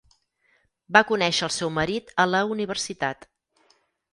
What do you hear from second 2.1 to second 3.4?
a la universitat.